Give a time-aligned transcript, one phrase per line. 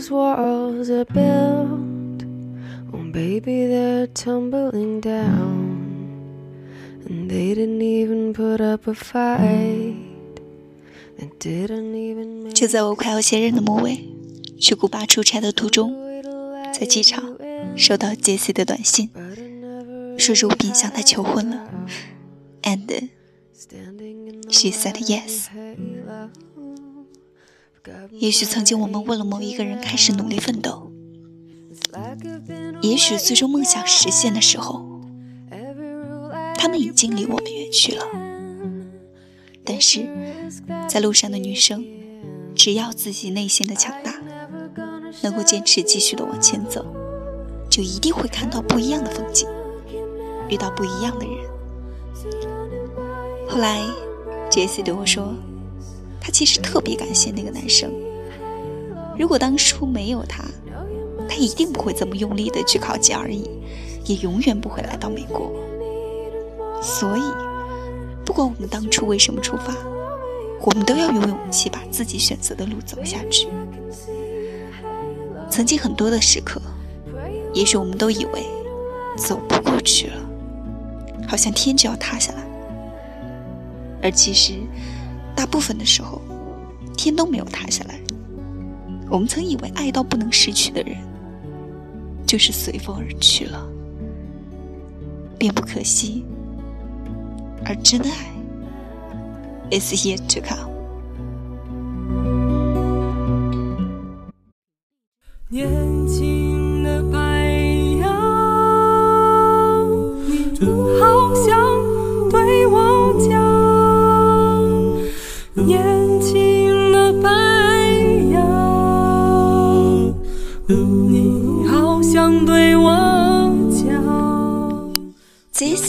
[0.00, 2.24] those walls are built.
[2.92, 5.76] Oh, baby, they're tumbling down.
[7.06, 9.96] And they didn't even put up a fight.
[11.18, 14.00] They didn't even make 就在我快要卸任的末尾，
[14.58, 15.94] 去古巴出差的途中，
[16.72, 17.36] 在机场
[17.76, 19.10] 收到杰西的短信，
[20.16, 21.68] 说如饼向他求婚了
[22.62, 23.10] ，and
[24.48, 25.48] she said yes。
[28.12, 30.92] 也许曾经我们为了某一个人开始努力奋斗，
[32.82, 35.00] 也许最终梦想实现的时候，
[36.56, 38.04] 他们已经离我们远去了。
[39.64, 40.08] 但是，
[40.88, 41.84] 在路上的女生，
[42.54, 44.14] 只要自己内心的强大，
[45.22, 46.84] 能够坚持继续的往前走，
[47.70, 49.48] 就一定会看到不一样的风景，
[50.48, 51.34] 遇到不一样的人。
[53.48, 53.80] 后来，
[54.50, 55.34] 杰西对我说，
[56.20, 57.90] 他其实特别感谢那个男生。
[59.18, 60.44] 如果当初没有他，
[61.28, 63.48] 他一定不会这么用力的去考 GRE，
[64.04, 65.52] 也永远不会来到美国。
[66.82, 67.22] 所以，
[68.24, 69.74] 不管我们当初为什么出发，
[70.62, 73.48] 我们都要有勇气把自己选择的路走下去。
[75.50, 76.60] 曾经很多的时刻，
[77.52, 78.46] 也许我们都以为
[79.16, 80.16] 走不过去了，
[81.28, 82.42] 好像天就要塌下来，
[84.02, 84.54] 而其实
[85.40, 86.20] 大部分的时候，
[86.98, 87.98] 天都没有塌下来。
[89.08, 90.94] 我们曾以为爱到不能失去的人，
[92.26, 93.66] 就是随风而去了，
[95.38, 96.26] 并不可惜。
[97.64, 98.10] 而真爱
[99.70, 100.68] ，is yet to come。
[105.48, 107.18] 年轻的白
[107.98, 108.10] 杨，
[110.28, 110.54] 你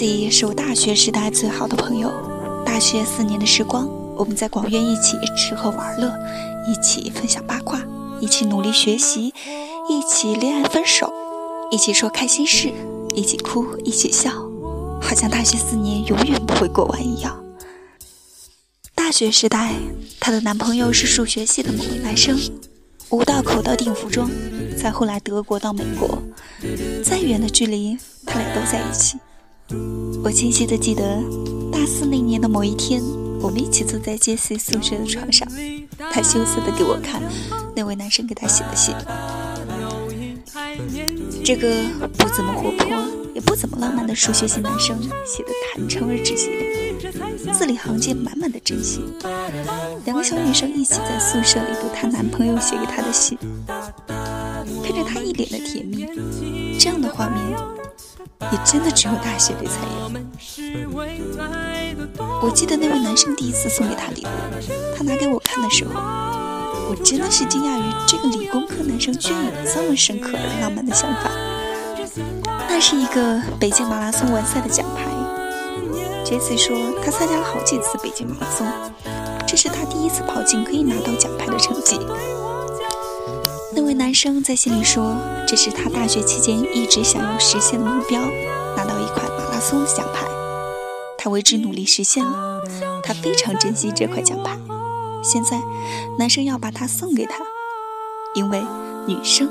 [0.00, 2.10] Cici 是我大学时代最好的朋友，
[2.64, 6.10] 大学四年的时光，我们在广院一起吃喝玩乐，
[6.66, 7.78] 一起分享八卦，
[8.18, 9.34] 一起努力学习，
[9.90, 11.12] 一起恋爱分手，
[11.70, 12.72] 一起说开心事，
[13.14, 14.30] 一起哭，一起笑，
[15.02, 17.38] 好像大学四年永远不会过完一样。
[18.94, 19.74] 大学时代，
[20.18, 22.40] 她的男朋友是数学系的某位男生，
[23.10, 24.30] 五道口到订服装，
[24.82, 26.22] 再后来德国到美国，
[27.04, 29.18] 再远的距离，他俩都在一起。
[30.22, 31.02] 我清晰的记得，
[31.72, 33.02] 大四那年的某一天，
[33.40, 35.46] 我们一起坐在杰西宿舍的床上，
[36.12, 37.22] 他羞涩的给我看
[37.74, 38.94] 那位男生给他写的信。
[41.44, 41.84] 这个
[42.16, 43.02] 不怎么活泼，
[43.34, 49.02] 也不怎么浪漫的数学系男生写的坦诚而直接，字里行间满满的真心。
[50.04, 53.38] 两个小女生一起在宿舍里读她男朋友写给她的信，
[54.06, 56.06] 看着她一脸的甜蜜，
[56.78, 57.40] 这样的画面。
[58.52, 60.10] 也真的只有大学里才有。
[62.42, 64.28] 我记得那位男生第一次送给她礼物，
[64.96, 65.92] 他拿给我看的时候，
[66.88, 71.30] 我真的是惊讶于这个理工科男生居然有这么深刻而浪漫的想法。
[72.68, 75.04] 那是一个北京马拉松完赛的奖牌。
[76.24, 78.66] 杰西说他参加了好几次北京马拉松，
[79.46, 81.98] 这是他第一次跑进可以拿到奖牌的成绩。
[83.80, 85.16] 这位男生在信里说，
[85.48, 88.20] 这是他大学期间一直想要实现的目标，
[88.76, 90.26] 拿到一块马拉松奖牌。
[91.16, 92.60] 他为之努力实现了，
[93.02, 94.54] 他非常珍惜这块奖牌。
[95.24, 95.58] 现在，
[96.18, 97.38] 男生要把它送给他，
[98.34, 98.62] 因为
[99.06, 99.48] 女生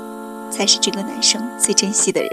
[0.48, 2.30] 才是这个男生最珍惜的人。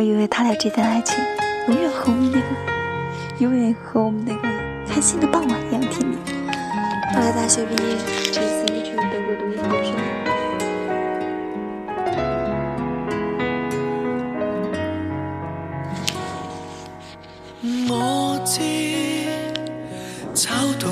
[0.00, 1.14] 我以为他俩之间的爱情
[1.68, 2.46] 永远和我们那个，
[3.36, 4.48] 永远和我们那个
[4.88, 6.16] 开心的傍晚一样甜蜜。
[7.14, 7.98] 后来大学毕业，
[8.32, 9.92] 这次去德国读研究生。
[17.90, 18.56] 我知
[20.32, 20.48] 找
[20.80, 20.88] 到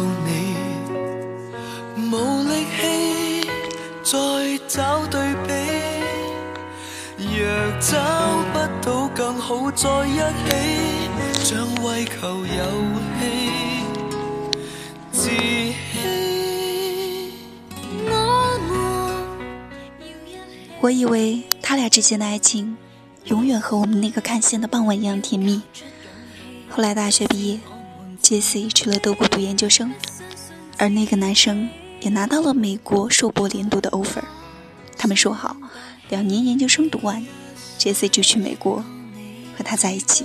[9.81, 12.65] 在一起，像为求游
[13.21, 13.85] 戏，
[15.13, 15.73] 自欺。
[20.81, 22.77] 我以为他俩之间的爱情
[23.27, 25.63] 永远和我们那个看线的傍晚一样甜蜜。
[26.69, 27.61] 后来大学毕业，
[28.21, 29.95] 杰西去了德国读研究生，
[30.77, 31.71] 而那个男生
[32.01, 34.25] 也拿到了美国硕博连读的 offer。
[34.97, 35.57] 他们说好，
[36.09, 37.25] 两年研究生读完，
[37.79, 38.85] 杰西就去美国
[39.59, 40.25] 和他在一起。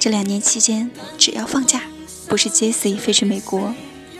[0.00, 1.82] 这两年期间，只要放假，
[2.26, 3.72] 不是杰西飞去美国，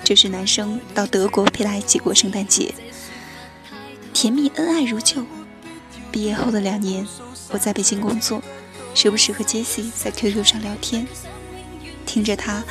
[0.05, 2.73] 就是男生到德国陪他一起过圣诞节，
[4.15, 5.27] 甜蜜恩爱如旧。
[6.12, 7.05] 毕业后的两年，
[7.50, 8.41] 我在北京工作，
[8.94, 11.05] 时不时和杰西在 QQ 上聊天，
[12.06, 12.62] 听着他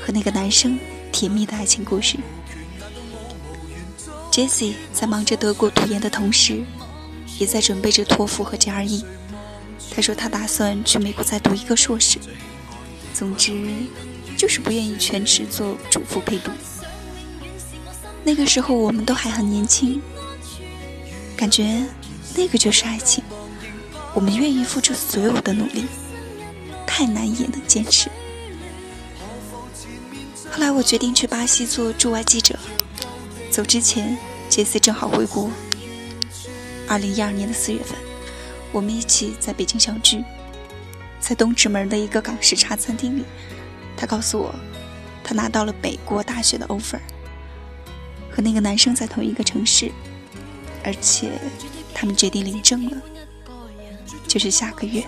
[0.00, 0.78] 和那个男生
[1.10, 2.18] 甜蜜的爱情故事。
[4.30, 6.62] 杰西在忙着德国读研的同时，
[7.40, 9.02] 也在准备着托福和 GRE。
[9.90, 12.18] 他说他打算去美国再读一个硕士。
[13.12, 13.52] 总之，
[14.36, 16.50] 就是不愿意全职做主妇陪读。
[18.24, 20.00] 那个时候我们都还很年轻，
[21.36, 21.84] 感觉。
[22.36, 23.24] 那个就是爱情，
[24.14, 25.86] 我们愿意付出所有的努力，
[26.86, 28.08] 太难也能坚持。
[30.48, 32.56] 后来我决定去巴西做驻外记者，
[33.50, 34.16] 走之前，
[34.48, 35.50] 杰斯正好回国。
[36.86, 37.98] 二零一二年的四月份，
[38.72, 40.24] 我们一起在北京相聚，
[41.20, 43.24] 在东直门的一个港式茶餐厅里，
[43.96, 44.54] 他告诉我，
[45.22, 47.00] 他拿到了北国大学的 offer，
[48.30, 49.90] 和那个男生在同一个城市，
[50.84, 51.30] 而且。
[51.92, 52.96] 他们决定领证了，
[54.26, 55.04] 就是下个月。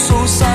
[0.00, 0.49] 受伤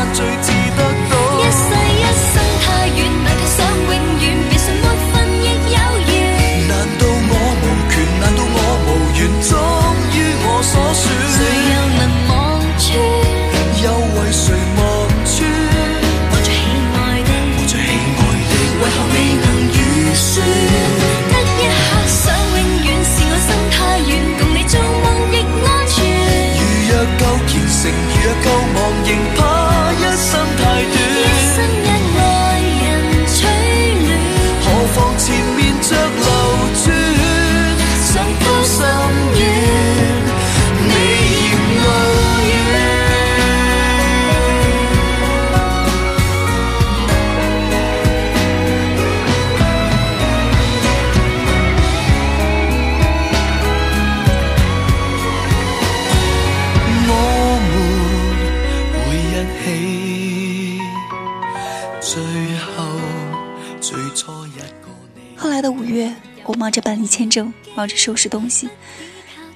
[65.86, 66.16] 月，
[66.46, 68.70] 我忙着办理签证，忙着收拾东西，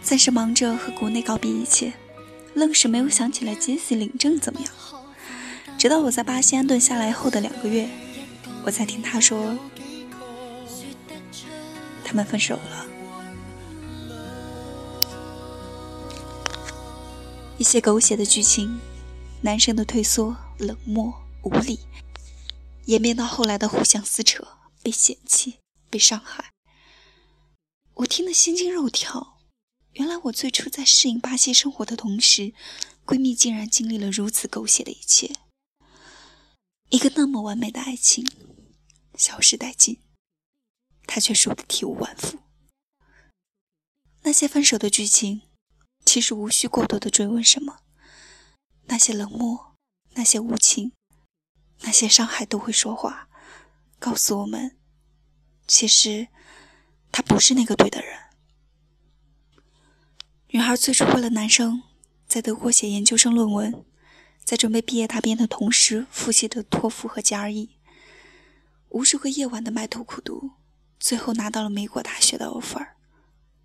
[0.01, 1.93] 暂时忙着和国内告别一切，
[2.53, 4.71] 愣是没有想起来杰西领证怎么样。
[5.77, 7.89] 直到我在巴西安顿下来后的两个月，
[8.63, 9.57] 我才听他说
[12.03, 12.85] 他们分手了。
[17.57, 18.79] 一些狗血的剧情，
[19.41, 21.79] 男生的退缩、冷漠、无理，
[22.85, 24.47] 演变到后来的互相撕扯、
[24.81, 26.53] 被嫌弃、被伤害。
[27.95, 29.39] 我听得心惊肉跳，
[29.93, 32.53] 原来我最初在适应巴西生活的同时，
[33.05, 35.35] 闺蜜竟然经历了如此狗血的一切。
[36.89, 38.25] 一个那么完美的爱情，
[39.15, 40.01] 消失殆尽，
[41.05, 42.39] 她却输得体无完肤。
[44.23, 45.41] 那些分手的剧情，
[46.05, 47.81] 其实无需过多的追问什么。
[48.85, 49.75] 那些冷漠，
[50.13, 50.93] 那些无情，
[51.81, 53.29] 那些伤害，都会说话，
[53.99, 54.78] 告诉我们，
[55.69, 56.27] 其实。
[57.11, 58.19] 他不是那个对的人。
[60.49, 61.81] 女孩最初为了男生，
[62.27, 63.83] 在德国写研究生论文，
[64.43, 67.69] 在准备毕业答辩的同时复习的托福和 GRE，
[68.89, 70.51] 无数个夜晚的埋头苦读，
[70.99, 72.89] 最后拿到了美国大学的 offer，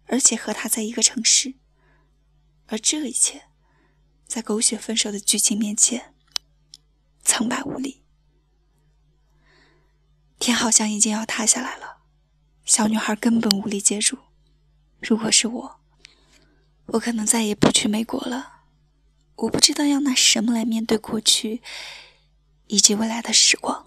[0.07, 1.57] 而且和他在一个城市。
[2.69, 3.43] 而这一切，
[4.27, 6.15] 在狗血分手的剧情面前，
[7.23, 8.03] 苍白无力。
[10.39, 11.94] 天好像已经要塌下来了。
[12.65, 14.19] 小女孩根本无力接住。
[15.01, 15.81] 如果是我，
[16.87, 18.63] 我可能再也不去美国了。
[19.37, 21.61] 我不知道要拿什么来面对过去
[22.69, 23.85] 以及未来的时光。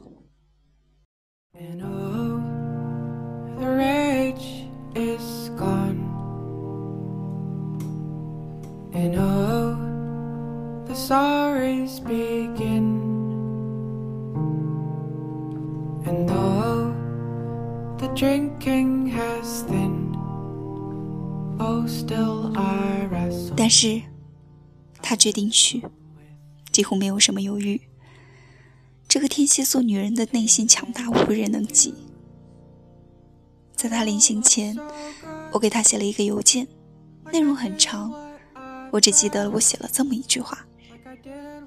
[23.79, 24.01] 是，
[25.03, 25.83] 他决定去。
[26.71, 27.79] 几乎没有什么犹豫。
[29.07, 31.93] 这个天蝎座女人的内心强大，无人能及。
[33.75, 34.75] 在他临行前，
[35.51, 36.67] 我给他写了一个邮件，
[37.31, 38.11] 内容很长，
[38.91, 40.65] 我只记得我写了这么一句话：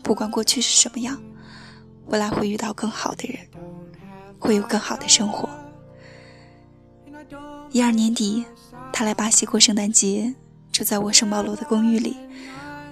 [0.02, 1.22] 不管过去是什么样，
[2.06, 3.38] 未来会遇到更好的人，
[4.40, 5.48] 会有更好的生活。
[7.70, 8.44] 一二年底，
[8.92, 10.34] 他来巴西过圣诞节，
[10.80, 12.16] 住在我圣保罗的公寓里，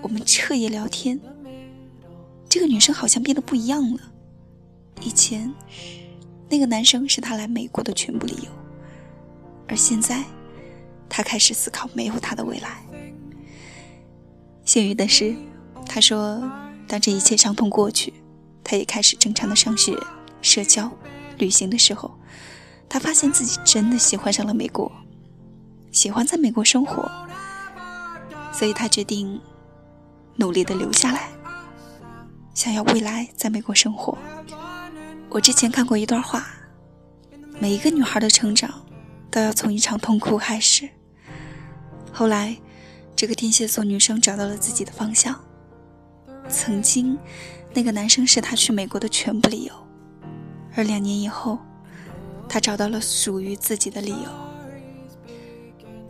[0.03, 1.19] 我们彻夜聊天。
[2.47, 4.13] 这个女生好像变得不一样了。
[5.01, 5.51] 以前，
[6.51, 8.51] 那个男生是他来美国的全部理由，
[9.67, 10.23] 而现在，
[11.09, 12.83] 他开始思考没有他的未来。
[14.67, 15.35] 幸运的是，
[15.87, 16.43] 他说，
[16.87, 18.13] 当这一切伤痛过去，
[18.63, 19.97] 他也开始正常的上学、
[20.43, 20.93] 社交、
[21.39, 22.19] 旅行的时候，
[22.87, 24.93] 他发现自己真的喜欢上了美国，
[25.91, 27.11] 喜欢在美国生活，
[28.53, 29.41] 所以他决定
[30.37, 31.29] 努力的留下来，
[32.55, 34.17] 想要未来在美国生活。
[35.29, 36.47] 我之前看过一段话，
[37.61, 38.83] 每一个女孩的成长
[39.31, 40.89] 都要从一场痛哭开始。
[42.13, 42.57] 后来，
[43.15, 45.39] 这个天蝎座女生找到了自己的方向。
[46.49, 47.19] 曾经，
[47.75, 49.73] 那个男生是她去美国的全部理由，
[50.75, 51.59] 而两年以后，
[52.49, 54.31] 她找到了属于自己的理由。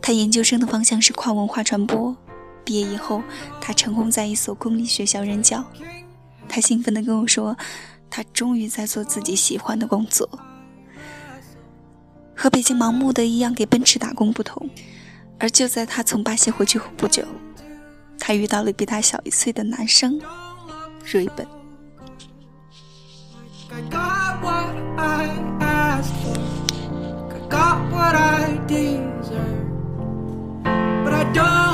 [0.01, 2.15] 她研究生的方向是跨文化传播，
[2.69, 3.23] 毕业以后，
[3.59, 5.65] 他成功在一所公立学校任教。
[6.47, 7.57] 他兴奋地跟我说。
[8.11, 10.27] 他终于在做自己喜欢的工作，
[12.35, 14.67] 和北京盲目的一样给奔驰打工不同。
[15.39, 17.23] 而就在他从巴西回去后不久，
[18.19, 20.19] 他遇到了比他小一岁的男生
[21.05, 21.45] 瑞本。
[24.41, 24.73] walls
[31.37, 31.68] are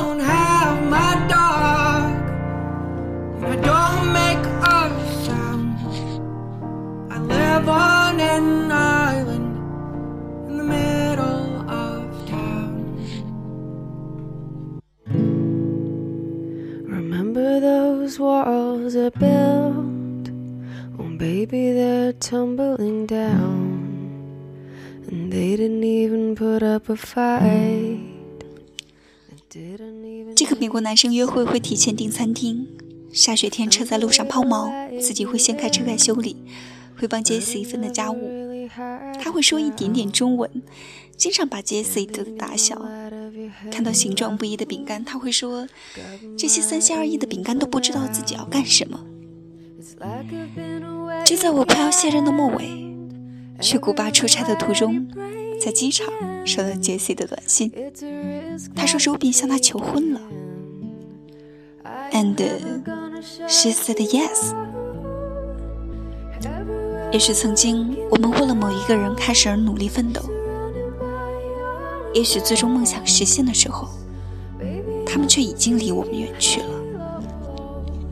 [19.19, 20.31] built,
[30.36, 32.67] 这个美国男生约会会提前订餐厅，
[33.12, 36.36] 下雪天车在路上抛锚，自己会先开车来修理，
[36.98, 38.67] 会帮杰西分的家务。
[39.22, 40.50] 他会说一点点中文，
[41.15, 42.81] 经常把杰西逗得大笑。
[43.71, 45.67] 看到形状不一的饼干，他会说
[46.37, 48.99] ：“这些三心二意的饼干都不知道自己要干什么。”
[51.25, 52.69] 就在我快要卸任的末尾，
[53.61, 55.07] 去古巴出差的途中，
[55.59, 56.05] 在机场
[56.45, 57.71] 收到杰西的短信，
[58.75, 60.21] 他说周斌向他求婚了
[62.11, 62.35] ，and
[63.47, 64.53] she said yes。
[67.11, 70.21] 也许曾经我们为了某一个人开始而努力奋斗。
[72.15, 73.89] 也许最终梦想实现的时候，
[75.05, 76.67] 他们却已经离我们远去了。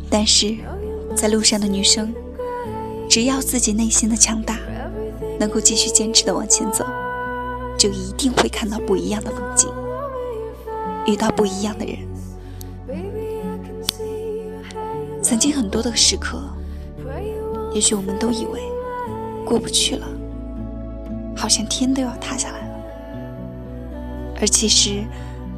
[0.09, 0.57] 但是，
[1.15, 2.13] 在路上的女生，
[3.09, 4.59] 只要自己内心的强大，
[5.39, 6.85] 能够继续坚持的往前走，
[7.77, 9.69] 就一定会看到不一样的风景，
[11.07, 11.97] 遇到不一样的人。
[15.21, 16.43] 曾经很多的时刻，
[17.73, 18.59] 也许我们都以为
[19.45, 20.05] 过不去了，
[21.37, 22.62] 好像天都要塌下来。
[24.43, 25.05] 而其实，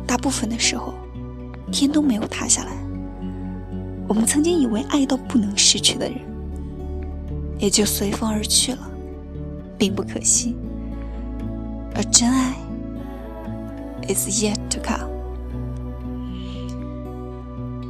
[0.06, 0.94] 大部分的时候，
[1.72, 2.72] 天都没有塌下来。
[4.08, 6.20] 我们曾经以为爱到不能失去的人，
[7.58, 8.92] 也就随风而去了，
[9.76, 10.56] 并不可惜。
[11.96, 12.54] 而真爱
[14.08, 15.10] ，is yet to come。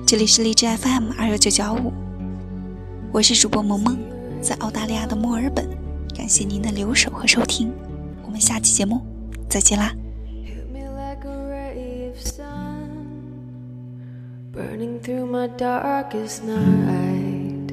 [0.07, 1.91] 这里是荔枝 FM 二幺九九五，
[3.11, 3.97] 我是主播萌萌，
[4.41, 5.67] 在澳大利亚的墨尔本，
[6.15, 7.69] 感谢您的留守和收听，
[8.23, 9.01] 我们下期节目
[9.49, 9.93] 再见啦。
[14.55, 17.69] Burning through my darkest night.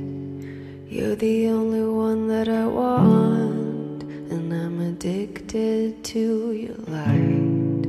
[0.89, 7.87] You're the only one that I want, and I'm addicted to your light.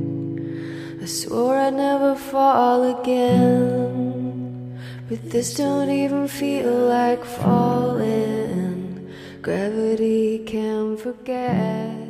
[1.02, 9.10] I swore I'd never fall again, but this don't even feel like falling.
[9.42, 12.03] Gravity can't forget.